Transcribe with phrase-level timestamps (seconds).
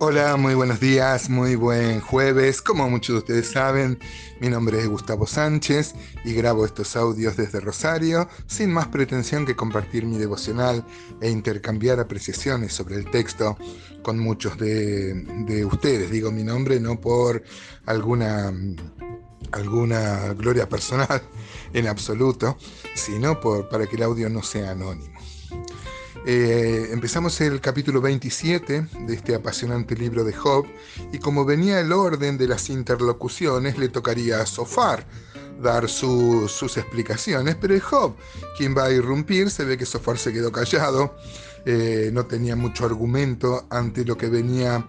[0.00, 2.62] Hola, muy buenos días, muy buen jueves.
[2.62, 3.98] Como muchos de ustedes saben,
[4.40, 9.56] mi nombre es Gustavo Sánchez y grabo estos audios desde Rosario sin más pretensión que
[9.56, 10.86] compartir mi devocional
[11.20, 13.58] e intercambiar apreciaciones sobre el texto
[14.02, 16.12] con muchos de, ustedes.
[16.12, 17.42] Digo mi nombre no por
[17.84, 18.52] alguna,
[19.50, 21.22] alguna gloria personal
[21.72, 22.56] en absoluto,
[22.94, 25.18] sino por, para que el audio no sea anónimo.
[26.30, 30.66] Eh, empezamos el capítulo 27 de este apasionante libro de Job
[31.10, 35.06] y como venía el orden de las interlocuciones le tocaría a Sofar
[35.58, 38.14] dar sus explicaciones, pero es Job
[38.58, 41.16] quien va a irrumpir, se ve que Sofar se quedó callado,
[41.64, 44.86] eh, no tenía mucho argumento ante lo que venía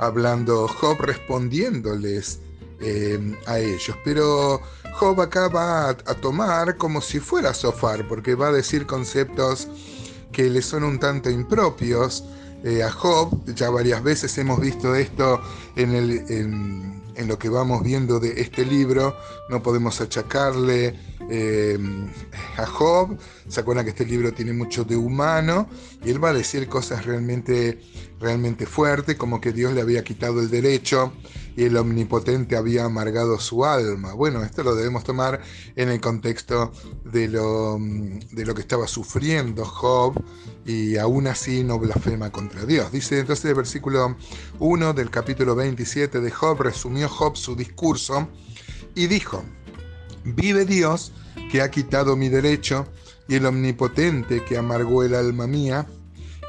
[0.00, 2.40] hablando Job respondiéndoles
[2.80, 4.60] eh, a ellos, pero
[4.94, 9.68] Job acá va a, a tomar como si fuera Sofar, porque va a decir conceptos
[10.32, 12.24] que le son un tanto impropios
[12.64, 13.44] eh, a Job.
[13.54, 15.40] Ya varias veces hemos visto esto
[15.76, 19.16] en, el, en, lo que vamos viendo de este libro.
[19.48, 20.98] No podemos achacarle
[21.30, 21.78] eh,
[22.56, 23.18] a Job.
[23.48, 25.68] Se acuerdan que este libro tiene mucho de humano
[26.04, 27.80] y él va a decir cosas realmente,
[28.18, 31.12] realmente fuertes, como que Dios le había quitado el derecho
[31.60, 34.14] y el omnipotente había amargado su alma.
[34.14, 35.42] Bueno, esto lo debemos tomar
[35.76, 36.72] en el contexto
[37.04, 40.14] de lo, de lo que estaba sufriendo Job
[40.64, 42.90] y aún así no blasfema contra Dios.
[42.92, 44.16] Dice entonces el versículo
[44.58, 48.26] 1 del capítulo 27 de Job, resumió Job su discurso
[48.94, 49.44] y dijo,
[50.24, 51.12] vive Dios
[51.52, 52.86] que ha quitado mi derecho
[53.28, 55.86] y el omnipotente que amargó el alma mía,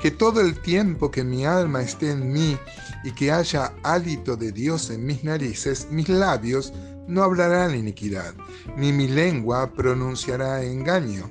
[0.00, 2.56] que todo el tiempo que mi alma esté en mí
[3.04, 6.72] y que haya hálito de Dios en mis narices, mis labios
[7.06, 8.34] no hablarán iniquidad,
[8.76, 11.30] ni mi lengua pronunciará engaño.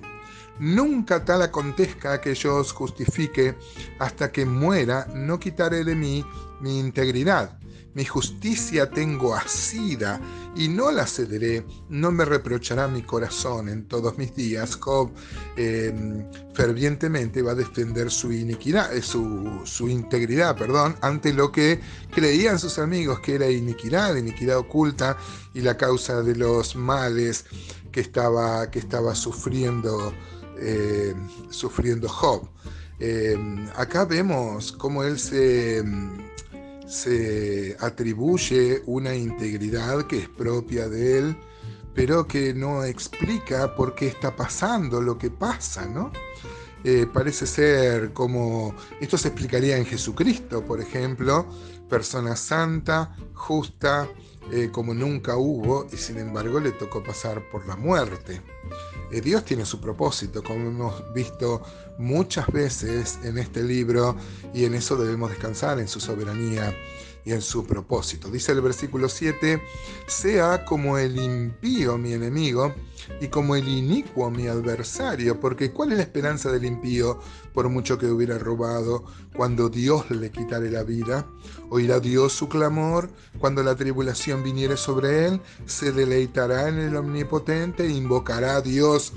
[0.59, 3.55] Nunca tal acontezca que yo os justifique,
[3.97, 6.25] hasta que muera, no quitaré de mí
[6.59, 7.58] mi integridad
[7.93, 10.21] mi justicia tengo asida
[10.55, 14.75] y no la cederé, no me reprochará mi corazón en todos mis días.
[14.75, 15.11] Job
[15.55, 21.79] em, fervientemente va a defender su iniquidad, eh, su, su, integridad, perdón, ante lo que
[22.11, 25.17] creían sus amigos que era iniquidad, iniquidad oculta
[25.53, 27.45] y la causa de los males
[27.91, 30.13] que estaba, que estaba sufriendo,
[30.59, 32.47] em, sufriendo Job.
[32.99, 35.83] Em, acá vemos cómo él se
[36.89, 41.37] se atribuye una integridad que es propia de él,
[41.93, 46.11] pero que no explica por qué está pasando lo que pasa, ¿no?
[46.83, 51.45] Eh, parece ser como, esto se explicaría en Jesucristo, por ejemplo,
[51.89, 54.07] persona santa, justa,
[54.51, 58.41] eh, como nunca hubo, y sin embargo le tocó pasar por la muerte.
[59.11, 61.61] Eh, Dios tiene su propósito, como hemos visto
[61.97, 64.15] muchas veces en este libro,
[64.53, 66.73] y en eso debemos descansar, en su soberanía
[67.25, 68.29] y en su propósito.
[68.29, 69.61] Dice el versículo 7,
[70.07, 72.73] sea como el impío mi enemigo
[73.21, 77.19] y como el inicuo mi adversario, porque ¿cuál es la esperanza del impío
[77.53, 81.27] por mucho que hubiera robado cuando Dios le quitare la vida?
[81.69, 83.09] Oirá Dios su clamor
[83.39, 89.13] cuando la tribulación viniere sobre él, se deleitará en el omnipotente e invocará Dios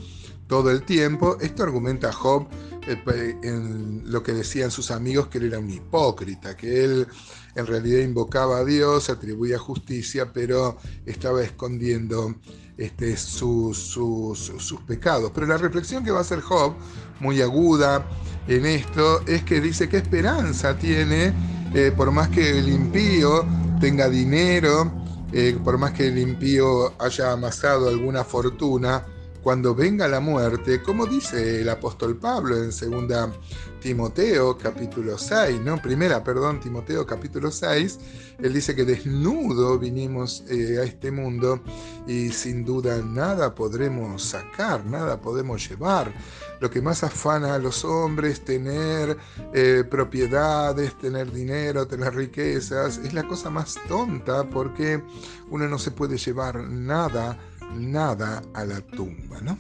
[0.47, 1.39] todo el tiempo.
[1.41, 2.47] Esto argumenta Job
[2.87, 7.07] eh, en lo que decían sus amigos que él era un hipócrita, que él
[7.55, 12.35] en realidad invocaba a Dios, atribuía justicia, pero estaba escondiendo
[12.77, 15.31] este, sus, sus, pecados.
[15.35, 16.75] Pero la reflexión que va a hacer Job,
[17.21, 18.07] muy aguda
[18.49, 21.33] en esto, es que dice qué esperanza tiene,
[21.75, 23.47] eh, por más que el impío
[23.81, 24.91] tenga dinero,
[25.33, 29.05] eh, por más que el impío haya amasado alguna fortuna,
[29.43, 33.33] cuando venga la muerte, como dice el apóstol Pablo en segunda
[33.81, 35.83] Timoteo capítulo 6, ¿no?
[35.83, 37.99] Primera, perdón, Timoteo capítulo 6,
[38.39, 41.61] él dice que desnudo vinimos eh, a este mundo
[42.07, 46.13] y sin duda nada podremos sacar, nada podemos llevar.
[46.61, 49.17] Lo que más afana a los hombres, tener
[49.53, 55.03] eh, propiedades, tener dinero, tener riquezas, es la cosa más tonta porque
[55.51, 57.37] uno no se puede llevar nada
[57.77, 59.59] nada a la tumba, ¿no?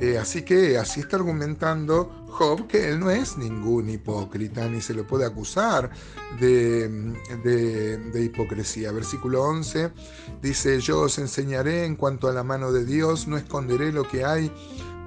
[0.00, 4.92] Eh, así que así está argumentando Job que él no es ningún hipócrita, ni se
[4.92, 5.90] le puede acusar
[6.38, 6.88] de,
[7.42, 8.92] de, hipocresía.
[8.92, 9.90] Versículo 11
[10.42, 14.24] dice, yo os enseñaré en cuanto a la mano de Dios, no esconderé lo que
[14.24, 14.52] hay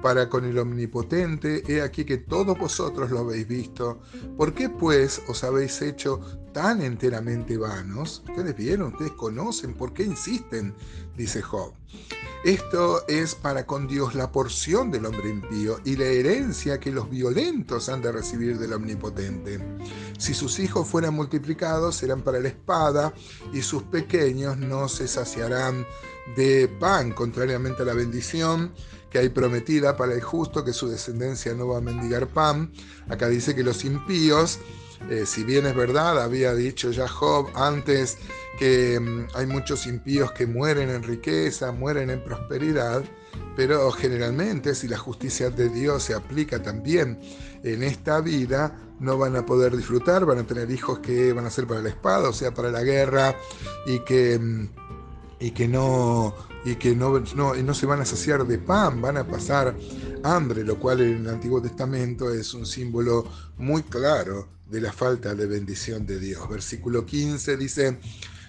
[0.02, 4.00] para con el Omnipotente, he aquí que todos vosotros lo habéis visto.
[4.36, 6.20] ¿Por qué pues os habéis hecho
[6.52, 8.22] tan enteramente vanos?
[8.28, 10.74] Ustedes vieron, ustedes conocen, ¿por qué insisten?
[11.16, 11.74] Dice Job.
[12.42, 17.10] Esto es para con Dios la porción del hombre impío y la herencia que los
[17.10, 19.60] violentos han de recibir del Omnipotente.
[20.20, 23.14] Si sus hijos fueran multiplicados, serán para la espada,
[23.54, 25.86] y sus pequeños no se saciarán
[26.36, 28.74] de pan, contrariamente a la bendición
[29.08, 32.70] que hay prometida para el justo, que su descendencia no va a mendigar pan.
[33.08, 34.58] Acá dice que los impíos,
[35.08, 38.18] eh, si bien es verdad, había dicho ya Job antes
[38.58, 43.02] que mm, hay muchos impíos que mueren en riqueza, mueren en prosperidad,
[43.56, 47.18] pero generalmente si la justicia de Dios se aplica también
[47.64, 51.50] en esta vida, no van a poder disfrutar, van a tener hijos que van a
[51.50, 53.34] ser para la espada, o sea, para la guerra,
[53.86, 54.68] y que, mm,
[55.40, 59.16] y que, no, y que no, no, no se van a saciar de pan, van
[59.16, 59.74] a pasar
[60.22, 63.24] hambre, lo cual en el Antiguo Testamento es un símbolo
[63.56, 66.48] muy claro de la falta de bendición de Dios.
[66.48, 67.98] Versículo 15 dice,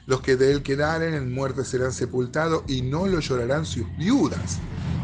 [0.06, 4.59] los que de él quedaren en muerte serán sepultados y no lo llorarán sus viudas.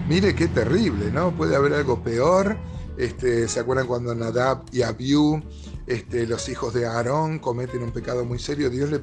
[0.08, 1.36] Mire qué terrible, ¿no?
[1.36, 2.58] Puede haber algo peor.
[2.98, 5.44] Este, ¿Se acuerdan cuando Nadab y Abiú,
[5.88, 8.70] este, los hijos de Aarón, cometen un pecado muy serio?
[8.70, 9.00] Dios le,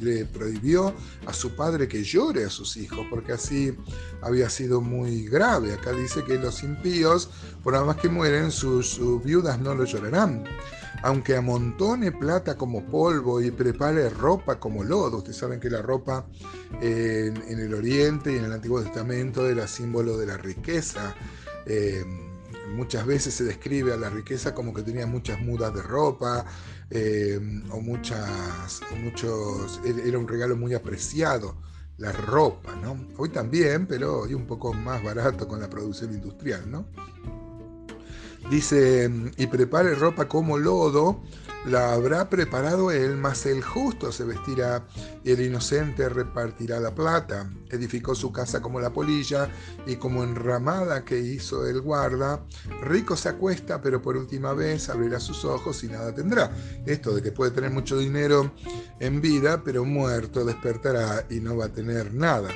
[0.00, 0.94] le prohibió
[1.26, 3.76] a su padre que llore a sus hijos, porque así
[4.22, 5.72] había sido muy grave.
[5.72, 7.28] Acá dice que los impíos,
[7.62, 10.44] por nada más que mueren, sus viudas no lo llorarán
[11.02, 15.18] aunque amontone plata como polvo y prepare ropa como lodo.
[15.18, 16.26] Ustedes saben que la ropa
[16.80, 21.14] en, el Oriente y en el Antiguo Testamento era símbolo de la riqueza.
[21.66, 22.29] Eh,
[22.68, 26.44] muchas veces se describe a la riqueza como que tenía muchas mudas de ropa
[26.90, 27.38] eh,
[27.70, 31.56] o muchas, muchos, era un regalo muy apreciado
[32.00, 33.08] la ropa, ¿no?
[33.18, 36.86] Hoy también, pero hoy un poco más barato con la producción industrial, ¿no?
[38.50, 41.22] Dice, y prepare ropa como lodo,
[41.66, 44.86] la habrá preparado él, mas el justo se vestirá
[45.22, 47.50] y el inocente repartirá la plata.
[47.68, 49.50] Edificó su casa como la polilla
[49.86, 52.44] y como enramada que hizo el guarda.
[52.82, 56.50] Rico se acuesta, pero por última vez abrirá sus ojos y nada tendrá.
[56.86, 58.52] Esto de que puede tener mucho dinero
[58.98, 62.48] en vida, pero muerto despertará y no va a tener nada.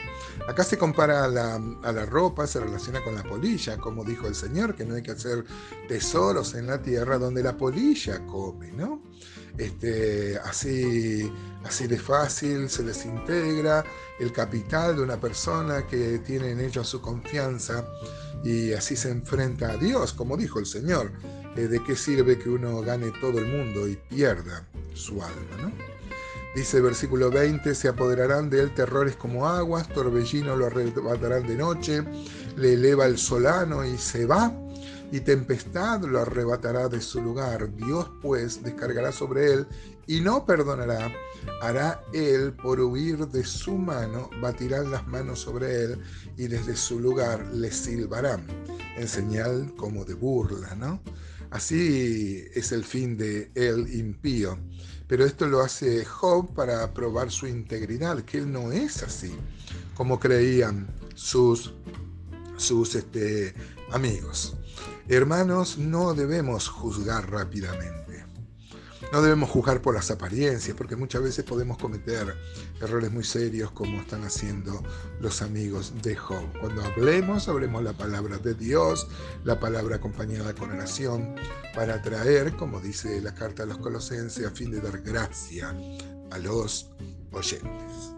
[0.48, 4.26] Acá se compara a la, a la ropa, se relaciona con la polilla, como dijo
[4.26, 5.44] el Señor, que no hay que hacer
[5.88, 8.93] tesoros en la tierra donde la polilla come, ¿no?
[9.56, 11.30] Este, así,
[11.64, 13.84] así de fácil se les integra
[14.18, 17.86] el capital de una persona que tiene en ellos su confianza
[18.42, 21.12] y así se enfrenta a Dios, como dijo el Señor.
[21.56, 25.56] Eh, ¿De qué sirve que uno gane todo el mundo y pierda su alma?
[25.62, 25.72] ¿no?
[26.54, 31.56] Dice el versículo 20, se apoderarán de él terrores como aguas, torbellino lo arrebatarán de
[31.56, 32.04] noche,
[32.56, 34.52] le eleva el solano y se va
[35.14, 37.72] y tempestad lo arrebatará de su lugar.
[37.76, 39.66] Dios pues descargará sobre él
[40.08, 41.08] y no perdonará.
[41.62, 46.02] Hará él por huir de su mano, batirán las manos sobre él
[46.36, 48.44] y desde su lugar le silbarán,
[48.96, 51.00] en señal como de burla, ¿no?
[51.50, 54.58] Así es el fin de el impío.
[55.06, 59.32] Pero esto lo hace Job para probar su integridad, que él no es así,
[59.94, 61.72] como creían sus,
[62.56, 63.54] sus este,
[63.90, 64.56] amigos.
[65.08, 68.04] Hermanos, no debemos juzgar rápidamente.
[69.12, 72.34] No debemos juzgar por las apariencias, porque muchas veces podemos cometer
[72.80, 74.82] errores muy serios como están haciendo
[75.20, 76.44] los amigos de Job.
[76.60, 79.06] Cuando hablemos, hablemos la palabra de Dios,
[79.44, 81.36] la palabra acompañada con oración,
[81.74, 85.76] para traer, como dice la carta a los colosenses, a fin de dar gracia
[86.30, 86.90] a los
[87.30, 88.13] oyentes.